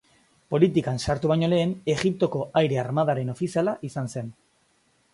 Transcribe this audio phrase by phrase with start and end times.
[0.53, 4.37] Politikan sartu baino lehen, Egiptoko Aire-Armadaren ofiziala izan zen.